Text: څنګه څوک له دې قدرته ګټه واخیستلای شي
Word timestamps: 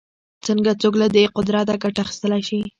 څنګه 0.45 0.71
څوک 0.81 0.93
له 1.01 1.07
دې 1.15 1.23
قدرته 1.37 1.73
ګټه 1.83 2.01
واخیستلای 2.03 2.41
شي 2.47 2.59